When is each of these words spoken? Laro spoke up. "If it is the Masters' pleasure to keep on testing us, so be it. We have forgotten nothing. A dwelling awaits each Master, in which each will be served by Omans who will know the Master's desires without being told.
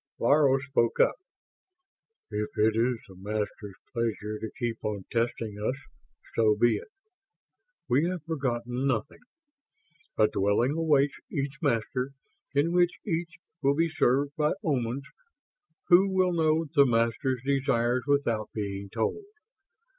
Laro 0.17 0.57
spoke 0.57 0.99
up. 0.99 1.13
"If 2.31 2.49
it 2.57 2.75
is 2.75 2.97
the 3.07 3.13
Masters' 3.17 3.75
pleasure 3.93 4.39
to 4.39 4.49
keep 4.57 4.83
on 4.83 5.05
testing 5.11 5.59
us, 5.63 5.75
so 6.33 6.55
be 6.59 6.77
it. 6.77 6.87
We 7.87 8.05
have 8.05 8.23
forgotten 8.23 8.87
nothing. 8.87 9.19
A 10.17 10.27
dwelling 10.27 10.71
awaits 10.75 11.19
each 11.29 11.59
Master, 11.61 12.13
in 12.55 12.71
which 12.71 12.93
each 13.05 13.37
will 13.61 13.75
be 13.75 13.89
served 13.89 14.35
by 14.35 14.53
Omans 14.65 15.05
who 15.89 16.09
will 16.09 16.33
know 16.33 16.65
the 16.65 16.87
Master's 16.87 17.43
desires 17.45 18.05
without 18.07 18.49
being 18.55 18.89
told. 18.89 19.25